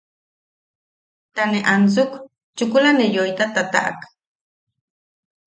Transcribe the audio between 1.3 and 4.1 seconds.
Ta ne ansuk, chukula ne yoita ne tataʼak.